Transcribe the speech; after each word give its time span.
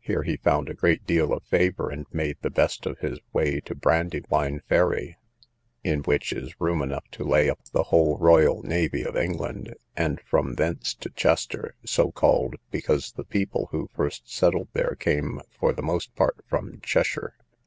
Here 0.00 0.22
he 0.22 0.38
found 0.38 0.70
a 0.70 0.74
great 0.74 1.04
deal 1.04 1.34
of 1.34 1.42
favour, 1.42 1.90
and 1.90 2.06
made 2.10 2.38
the 2.40 2.48
best 2.48 2.86
of 2.86 3.00
his 3.00 3.18
way 3.34 3.60
to 3.60 3.74
Brandywine 3.74 4.62
Ferry, 4.66 5.18
in 5.84 6.00
which 6.04 6.32
is 6.32 6.58
room 6.58 6.80
enough 6.80 7.04
to 7.10 7.24
lay 7.24 7.50
up 7.50 7.62
the 7.72 7.82
whole 7.82 8.16
royal 8.16 8.62
navy 8.62 9.02
of 9.02 9.18
England; 9.18 9.76
and 9.94 10.18
from 10.22 10.54
thence 10.54 10.94
to 10.94 11.10
Chester, 11.10 11.74
so 11.84 12.10
called, 12.10 12.54
because 12.70 13.12
the 13.12 13.24
people 13.24 13.68
who 13.70 13.90
first 13.94 14.32
settled 14.32 14.68
there 14.72 14.94
came 14.98 15.42
for 15.50 15.74
the 15.74 15.82
most 15.82 16.14
part 16.14 16.42
from 16.48 16.80
Cheshire. 16.82 17.34